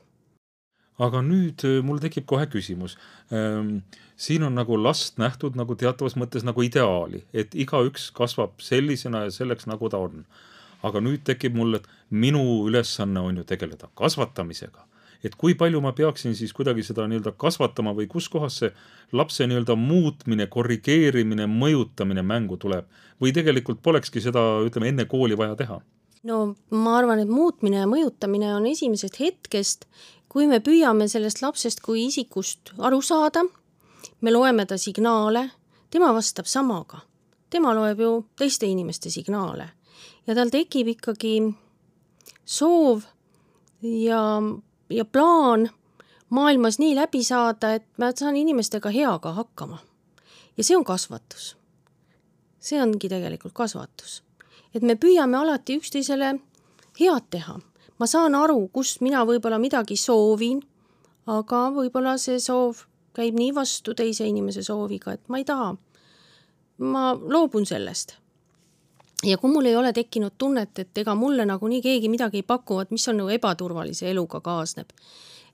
[0.98, 2.96] aga nüüd eh, mul tekib kohe küsimus
[3.32, 3.78] ehm,
[4.20, 9.34] siin on nagu last nähtud nagu teatavas mõttes nagu ideaali, et igaüks kasvab sellisena ja
[9.34, 10.24] selleks, nagu ta on.
[10.82, 14.86] Aga nüüd tekib mul, et minu ülesanne on ju tegeleda kasvatamisega.
[15.20, 18.70] et kui palju ma peaksin siis kuidagi seda nii-öelda kasvatama või kuskohast see
[19.12, 22.86] lapse nii-öelda muutmine, korrigeerimine, mõjutamine mängu tuleb
[23.20, 25.80] või tegelikult polekski seda, ütleme, enne kooli vaja teha?
[26.24, 26.38] no
[26.70, 29.84] ma arvan, et muutmine ja mõjutamine on esimesest hetkest,
[30.28, 33.44] kui me püüame sellest lapsest kui isikust aru saada
[34.20, 35.50] me loeme ta signaale,
[35.90, 37.00] tema vastab samaga.
[37.50, 39.68] tema loeb ju teiste inimeste signaale
[40.26, 41.34] ja tal tekib ikkagi
[42.44, 43.04] soov
[43.82, 44.22] ja,
[44.90, 45.70] ja plaan
[46.30, 49.78] maailmas nii läbi saada, et ma saan inimestega heaga hakkama.
[50.56, 51.56] ja see on kasvatus.
[52.58, 54.22] see ongi tegelikult kasvatus.
[54.74, 56.38] et me püüame alati üksteisele
[57.00, 57.58] head teha.
[57.98, 60.62] ma saan aru, kust mina võib-olla midagi soovin,
[61.26, 65.74] aga võib-olla see soov käib nii vastu teise inimese sooviga, et ma ei taha.
[66.78, 68.19] ma loobun sellest.
[69.26, 72.80] Ja kui mul ei ole tekkinud tunnet, et ega mulle nagunii keegi midagi ei paku,
[72.80, 74.92] vot mis on nagu ebaturvalise eluga kaasneb.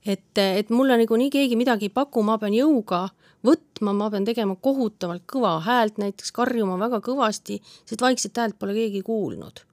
[0.07, 3.09] et, et mulle niikuinii keegi midagi ei paku, ma pean jõuga
[3.47, 8.75] võtma, ma pean tegema kohutavalt kõva häält, näiteks karjuma väga kõvasti, sest vaikset häält pole
[8.75, 9.65] keegi kuulnud.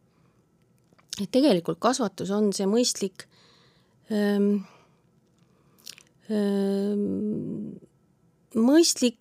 [1.21, 3.27] et tegelikult kasvatus on see mõistlik
[4.10, 4.65] ähm,
[6.34, 7.77] ähm,
[8.56, 9.19] mõistlik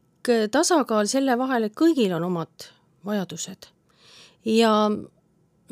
[0.50, 2.70] tasakaal selle vahel, et kõigil on omad
[3.04, 3.68] vajadused.
[4.44, 4.72] Ja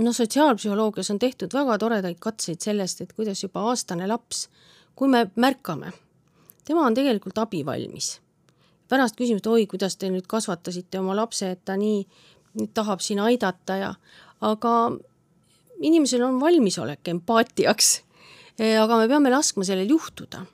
[0.04, 4.48] noh, sotsiaalpsühholoogias on tehtud väga toredaid katseid sellest, et kuidas juba aastane laps,
[4.94, 5.92] kui me märkame,
[6.64, 8.20] tema on tegelikult abivalmis.
[8.88, 12.02] pärast küsime, et oi, kuidas te nüüd kasvatasite oma lapse, et ta nii
[12.58, 13.94] nüüd tahab siin aidata ja
[14.40, 14.74] aga
[15.80, 18.00] inimesel on valmisolek empaatiaks.
[18.82, 20.44] aga me peame laskma sellel juhtuda.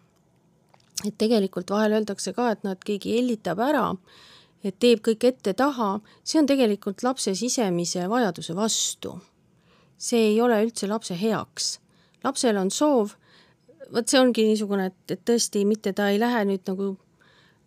[1.06, 3.94] et tegelikult vahel öeldakse ka, et noh, et keegi hellitab ära,
[4.64, 9.18] et teeb kõik ette-taha, see on tegelikult lapse sisemise vajaduse vastu
[9.98, 11.78] see ei ole üldse lapse heaks.
[12.24, 13.14] lapsel on soov,
[13.92, 16.88] vot see ongi niisugune, et, et tõesti mitte ta ei lähe nüüd nagu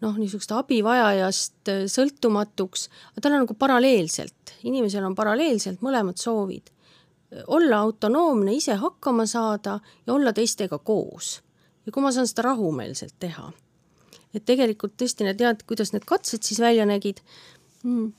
[0.04, 6.69] noh, niisugust abivajajast äh, sõltumatuks, aga tal on nagu paralleelselt, inimesel on paralleelselt mõlemad soovid.
[7.47, 11.41] olla autonoomne, ise hakkama saada ja olla teistega koos.
[11.86, 13.52] ja kui ma saan seda rahumeelselt teha.
[14.33, 17.21] Et tegelikult tõesti need tead, kuidas need katsed siis välja nägid
[17.83, 18.11] mm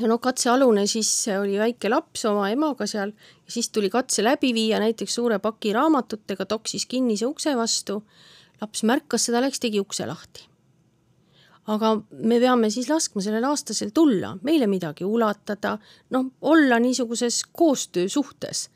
[0.00, 4.52] ja noh, katsealune siis oli väike laps oma emaga seal ja siis tuli katse läbi
[4.54, 8.02] viia näiteks suure paki raamatutega, toksis kinnise ukse vastu.
[8.60, 10.46] laps märkas seda, läks, tegi ukse lahti.
[11.66, 15.78] aga me peame siis laskma sellel aastasel tulla, meile midagi ulatada,
[16.10, 18.68] noh, olla niisuguses koostöösuhtes.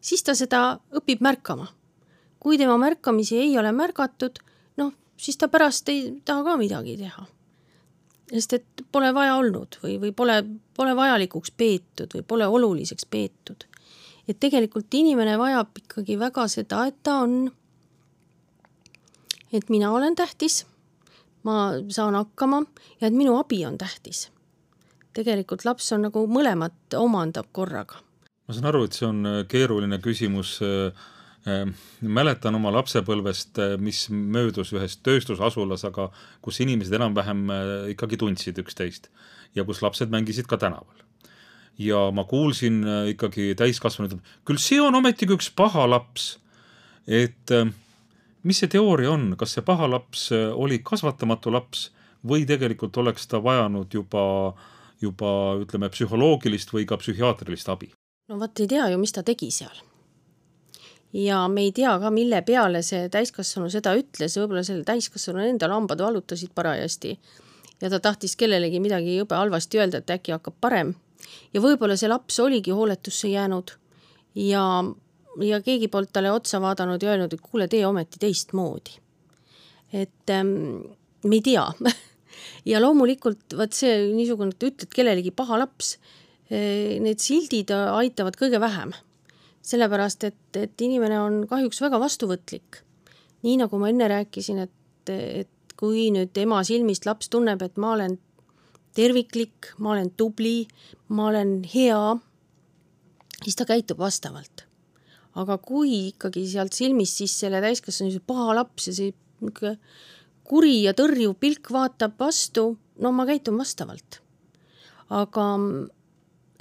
[0.00, 1.66] siis ta seda õpib märkama.
[2.40, 4.38] kui tema märkamisi ei ole märgatud,
[5.22, 7.26] siis ta pärast ei taha ka midagi teha
[8.32, 10.38] sest et pole vaja olnud või, või pole,
[10.76, 13.66] pole vajalikuks peetud või pole oluliseks peetud.
[14.28, 17.50] et tegelikult inimene vajab ikkagi väga seda, et ta on,
[19.52, 20.62] et mina olen tähtis,
[21.42, 22.62] ma saan hakkama
[23.00, 24.30] ja et minu abi on tähtis.
[25.12, 28.00] tegelikult laps on nagu mõlemat omandab korraga.
[28.48, 30.92] ma saan aru, et see on keeruline küsimus äh,
[31.44, 36.10] mäletan oma lapsepõlvest, eh, mis möödus ühes tööstusasulas, aga
[36.42, 39.08] kus inimesed enam-vähem eh, ikkagi tundsid üksteist
[39.54, 41.02] ja kus lapsed mängisid ka tänaval.
[41.78, 46.38] ja ma kuulsin eh, ikkagi täiskasvanud, küll see on ometigi üks paha laps.
[47.06, 47.50] et
[48.44, 51.90] mis see teooria on, kas see paha laps oli kasvatamatu laps
[52.24, 54.54] või tegelikult oleks ta vajanud juba,
[55.00, 57.90] juba ütleme, psühholoogilist või ka psühhiaatrilist abi?
[58.28, 59.74] no vot ei tea ju, mis ta tegi seal
[61.12, 65.74] ja me ei tea ka, mille peale see täiskasvanu seda ütles, võib-olla sellel täiskasvanul endal
[65.74, 67.16] hambad valutasid parajasti.
[67.82, 70.94] Ja ta tahtis kellelegi midagi jube halvasti öelda, et äkki hakkab parem.
[71.54, 73.74] ja võib-olla see laps oligi hooletusse jäänud.
[74.34, 74.64] Ja,
[75.40, 78.98] ja keegi poolt talle otsa vaadanud ja öelnud, et kuule, tee ometi teistmoodi.
[79.92, 80.56] et ähm,
[81.24, 81.66] me ei tea.
[82.64, 85.98] Ja loomulikult vot see niisugune, et ütled kellelegi paha laps,
[86.50, 88.94] eh, need sildid aitavad kõige vähem
[89.62, 92.82] sellepärast et, et inimene on kahjuks väga vastuvõtlik.
[93.42, 97.94] nii nagu ma enne rääkisin, et, et kui nüüd ema silmist laps tunneb, et ma
[97.96, 98.18] olen
[98.94, 100.68] terviklik, ma olen tubli,
[101.08, 102.02] ma olen hea,
[103.42, 104.66] siis ta käitub vastavalt.
[105.34, 109.78] aga kui ikkagi sealt silmist siis selle täiskasvanu paha laps ja see niisugune
[110.52, 114.20] kuri ja tõrjuv pilk vaatab vastu, no ma käitun vastavalt.
[115.12, 115.44] aga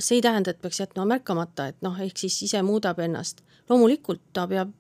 [0.04, 3.44] see ei tähenda, et peaks jätma märkamata, et noh, ehk siis ise muudab ennast.
[3.70, 4.74] loomulikult ta peab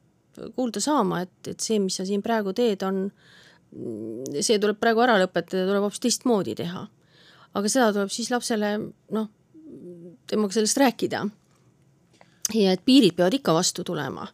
[0.55, 3.05] kuulda saama, et, et see, mis sa siin praegu teed, on,
[4.39, 6.87] see tuleb praegu ära lõpetada, tuleb hoopis teistmoodi teha.
[7.53, 8.71] aga seda tuleb siis lapsele
[9.11, 9.27] noh,
[10.31, 11.25] temaga sellest rääkida.
[12.53, 14.27] ja et piirid peavad ikka vastu tulema.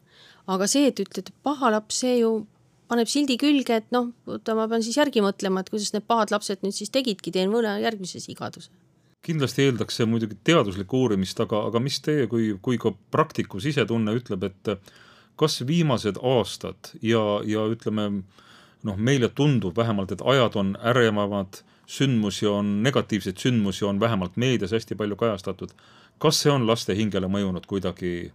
[0.48, 2.48] aga see, et ütled, paha laps, see ju
[2.88, 6.32] paneb sildi külge, et noh, oota, ma pean siis järgi mõtlema, et kuidas need pahad
[6.32, 8.72] lapsed nüüd siis tegidki, teen mõne järgmise sigaduse
[9.28, 14.16] kindlasti eeldaks see muidugi teaduslikku uurimist, aga, aga mis teie kui, kui ka praktiku sisetunne
[14.16, 14.94] ütleb, et
[15.38, 18.08] kas viimased aastad ja, ja ütleme
[18.88, 24.72] noh, meile tundub vähemalt, et ajad on ärevamad, sündmusi on, negatiivseid sündmusi on vähemalt meedias
[24.76, 25.72] hästi palju kajastatud.
[26.20, 28.32] kas see on laste hingele mõjunud kuidagi,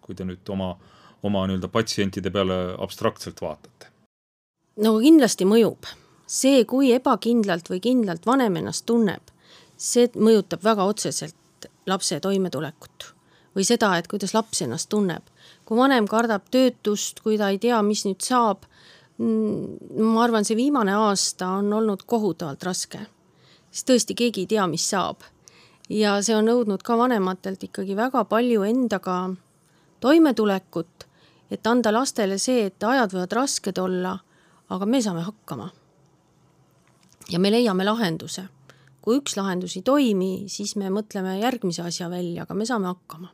[0.00, 0.76] kui te nüüd oma,
[1.22, 3.90] oma nii-öelda patsientide peale abstraktselt vaatate?
[4.76, 5.86] no kindlasti mõjub.
[6.26, 9.33] see, kui ebakindlalt või kindlalt vanem ennast tunneb,
[9.76, 13.14] see mõjutab väga otseselt lapse toimetulekut
[13.54, 15.22] või seda, et kuidas laps ennast tunneb.
[15.64, 18.66] kui vanem kardab töötust, kui ta ei tea, mis nüüd saab,
[19.18, 23.06] mm, ma arvan, see viimane aasta on olnud kohutavalt raske.
[23.70, 25.22] sest tõesti keegi ei tea, mis saab.
[25.88, 29.34] ja see on nõudnud ka vanematelt ikkagi väga palju endaga
[30.00, 31.06] toimetulekut,
[31.50, 34.18] et anda lastele see, et ajad võivad rasked olla,
[34.68, 35.70] aga me saame hakkama.
[37.30, 38.48] ja me leiame lahenduse
[39.04, 43.32] kui üks lahendus ei toimi, siis me mõtleme järgmise asja välja, aga me saame hakkama.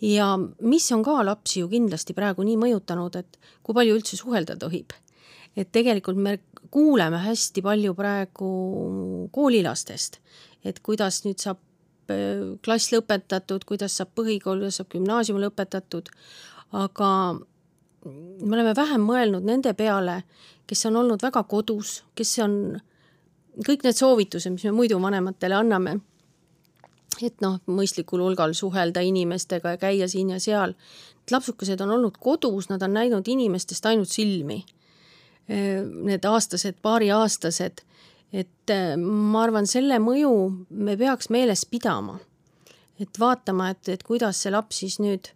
[0.00, 4.56] ja mis on ka lapsi ju kindlasti praegu nii mõjutanud, et kui palju üldse suhelda
[4.56, 4.94] tohib.
[5.56, 6.38] et tegelikult me
[6.70, 8.50] kuuleme hästi palju praegu
[9.34, 10.20] koolilastest,
[10.64, 11.58] et kuidas nüüd saab
[12.12, 16.12] äh, klass lõpetatud, kuidas saab põhikool, kuidas saab gümnaasium lõpetatud,
[16.72, 17.10] aga
[18.06, 20.22] me oleme vähem mõelnud nende peale,
[20.70, 22.54] kes on olnud väga kodus, kes on
[23.66, 25.98] kõik need soovitused, mis me muidu vanematele anname,
[27.20, 30.74] et noh, mõistlikul hulgal suhelda inimestega ja käia siin ja seal.
[31.30, 34.64] lapsukesed on olnud kodus, nad on näinud inimestest ainult silmi.
[35.48, 37.82] Need aastased, paariaastased,
[38.32, 40.32] et ma arvan, selle mõju
[40.70, 42.18] me peaks meeles pidama.
[43.00, 45.30] et vaatama, et, et kuidas see laps siis nüüd,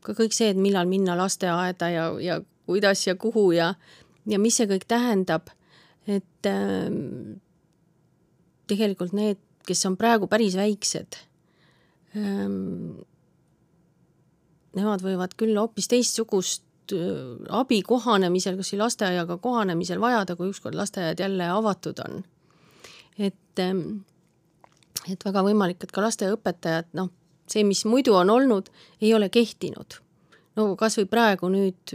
[0.00, 3.74] ka kõik see, et millal minna lasteaeda ja, ja kuidas ja kuhu ja,
[4.26, 5.50] ja mis see kõik tähendab,
[6.06, 6.48] et
[8.70, 11.18] tegelikult need, kes on praegu päris väiksed,
[12.16, 13.00] ehm,
[14.74, 16.64] nemad võivad küll hoopis teistsugust
[17.48, 22.24] abi kohanemisel, kas või lasteaiaga kohanemisel vajada, kui ükskord lasteaiad jälle avatud on.
[23.18, 24.00] et, ehm,
[25.08, 27.10] et väga võimalik, et ka lasteaiaõpetajad, noh,
[27.46, 30.00] see, mis muidu on olnud, ei ole kehtinud.
[30.56, 31.94] no kas või praegu nüüd,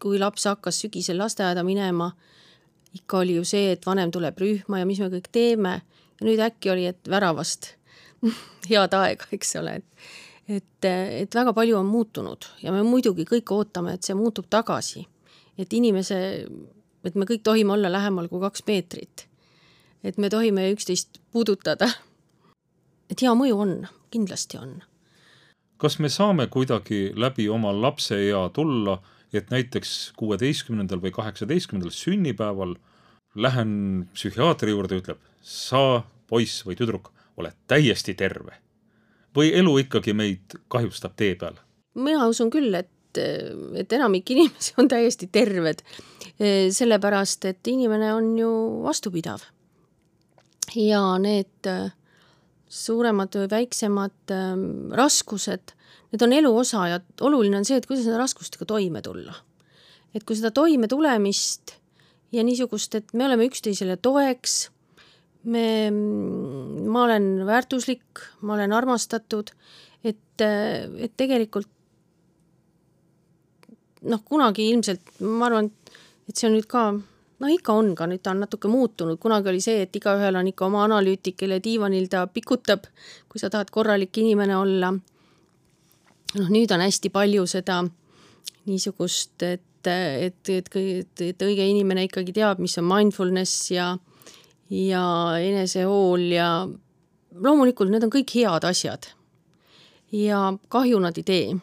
[0.00, 2.10] kui laps hakkas sügisel lasteaeda minema
[2.94, 5.76] ikka oli ju see, et vanem tuleb rühma ja mis me kõik teeme
[6.20, 7.74] ja nüüd äkki oli, et väravast
[8.70, 10.10] head aega, eks ole, et
[10.50, 10.84] et,
[11.22, 15.06] et väga palju on muutunud ja me muidugi kõik ootame, et see muutub tagasi.
[15.58, 16.46] et inimese,
[17.04, 19.26] et me kõik tohime olla lähemal kui kaks meetrit.
[20.02, 21.88] et me tohime üksteist puudutada.
[23.10, 24.82] et hea mõju on, kindlasti on.
[25.76, 28.98] kas me saame kuidagi läbi oma lapseea tulla
[29.38, 32.74] et näiteks kuueteistkümnendal või kaheksateistkümnendal sünnipäeval
[33.34, 38.58] lähen psühhiaatri juurde, ütleb, sa, poiss või tüdruk, oled täiesti terve.
[39.36, 41.54] või elu ikkagi meid kahjustab tee peal?
[41.94, 43.18] mina usun küll, et,
[43.74, 45.82] et enamik inimesi on täiesti terved.
[46.70, 48.50] sellepärast, et inimene on ju
[48.82, 49.40] vastupidav.
[50.74, 51.70] ja need
[52.68, 54.34] suuremad või väiksemad
[54.94, 55.74] raskused
[56.10, 59.34] need on elu osa ja oluline on see, et kuidas nende raskustega toime tulla.
[60.14, 61.76] et kui seda toimetulemist
[62.34, 64.70] ja niisugust, et me oleme üksteisele toeks,
[65.44, 69.52] me, ma olen väärtuslik, ma olen armastatud,
[70.04, 71.68] et, et tegelikult
[74.10, 75.70] noh, kunagi ilmselt ma arvan,
[76.26, 76.84] et see on nüüd ka
[77.40, 80.50] no ikka on ka, nüüd ta on natuke muutunud, kunagi oli see, et igaühel on
[80.50, 82.86] ikka oma analüütik, kelle diivanil ta pikutab,
[83.30, 84.92] kui sa tahad korralik inimene olla
[86.38, 87.80] noh, nüüd on hästi palju seda
[88.68, 93.88] niisugust, et, et, et, et, et õige inimene ikkagi teab, mis on mindfulness ja,
[94.70, 95.04] ja
[95.40, 96.50] enesehool ja
[97.34, 99.10] loomulikult need on kõik head asjad.
[100.12, 101.56] ja kahju nad ei tee.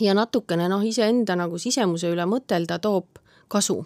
[0.00, 3.84] ja natukene noh, iseenda nagu sisemuse üle mõtelda toob kasu.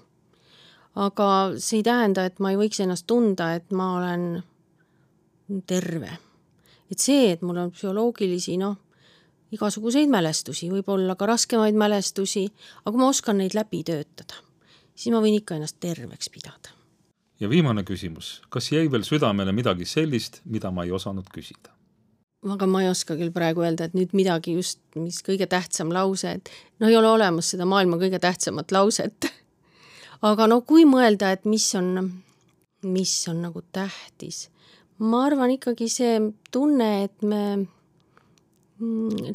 [0.95, 1.29] aga
[1.59, 4.43] see ei tähenda, et ma ei võiks ennast tunda, et ma olen
[5.67, 6.19] terve.
[6.91, 8.77] et see, et mul on psühholoogilisi noh,
[9.55, 12.47] igasuguseid mälestusi, võib-olla ka raskemaid mälestusi,
[12.83, 14.41] aga kui ma oskan neid läbi töötada,
[14.95, 16.75] siis ma võin ikka ennast terveks pidada.
[17.41, 21.77] ja viimane küsimus, kas jäi veel südamele midagi sellist, mida ma ei osanud küsida?
[22.53, 26.37] aga ma ei oska küll praegu öelda, et nüüd midagi just, mis kõige tähtsam lause,
[26.39, 29.31] et no ei ole olemas seda maailma kõige tähtsamat lauset.
[30.23, 32.11] aga no kui mõelda, et mis on,
[32.83, 34.49] mis on nagu tähtis,
[34.99, 36.21] ma arvan ikkagi see
[36.51, 37.67] tunne, et me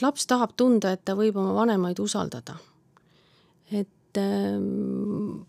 [0.02, 2.58] laps tahab tunda, et ta võib oma vanemaid usaldada.
[3.72, 5.46] et, ähm,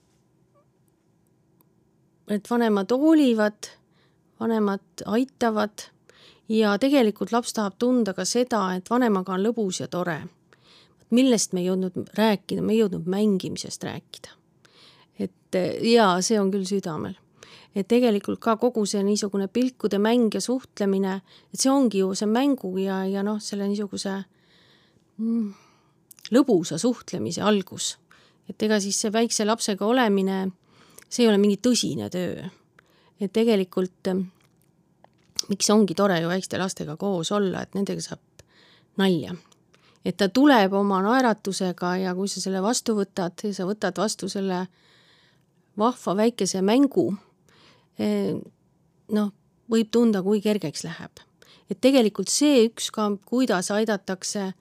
[2.28, 3.68] et vanemad hoolivad,
[4.40, 5.90] vanemad aitavad
[6.48, 10.22] ja tegelikult laps tahab tunda ka seda, et vanemaga on lõbus ja tore.
[11.10, 14.30] millest me ei jõudnud rääkida, me ei jõudnud mängimisest rääkida.
[15.18, 17.21] et jaa, see on küll südamel
[17.74, 21.20] et tegelikult ka kogu see niisugune pilkude mäng ja suhtlemine,
[21.52, 24.16] et see ongi ju see mängu ja, ja noh, selle niisuguse
[25.18, 25.52] mm,
[26.36, 27.96] lõbusa suhtlemise algus.
[28.48, 30.50] et ega siis see väikse lapsega olemine,
[31.08, 32.44] see ei ole mingi tõsine töö.
[33.20, 34.12] et tegelikult
[35.48, 38.20] miks ongi tore ju väikeste lastega koos olla, et nendega saab
[39.00, 39.34] nalja.
[40.04, 44.28] et ta tuleb oma naeratusega ja kui sa selle vastu võtad ja sa võtad vastu
[44.28, 44.66] selle
[45.78, 47.14] vahva väikese mängu
[47.98, 49.30] noh,
[49.70, 51.22] võib tunda, kui kergeks läheb.
[51.70, 54.52] et tegelikult see üks ka, kuidas aidatakse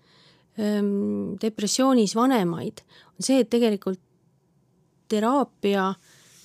[0.60, 2.80] ähm, depressioonis vanemaid,
[3.18, 4.00] on see, et tegelikult
[5.12, 5.90] teraapia,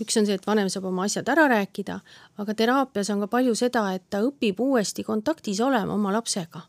[0.03, 2.01] üks on see, et vanem saab oma asjad ära rääkida,
[2.43, 6.66] aga teraapias on ka palju seda, et ta õpib uuesti kontaktis olema oma lapsega.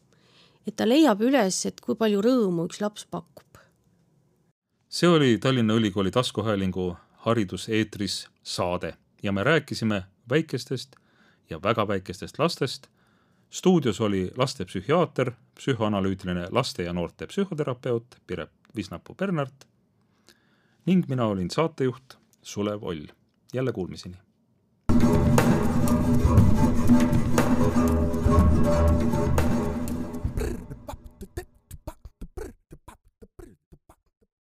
[0.68, 3.58] et ta leiab üles, et kui palju rõõmu üks laps pakub.
[4.90, 6.96] see oli Tallinna Ülikooli taskuhäälingu
[7.26, 8.94] hariduseetris saade
[9.24, 10.96] ja me rääkisime väikestest
[11.50, 12.88] ja väga väikestest lastest.
[13.50, 19.68] stuudios oli lastepsühhiaater, psühhoanalüütiline laste ja noorte psühhoterapeut Piret Visnapuu-Bernart
[20.86, 23.06] ning mina olin saatejuht Sulev Oll.
[23.54, 24.18] jälle kuulmiseni.
[28.68, 29.27] thank you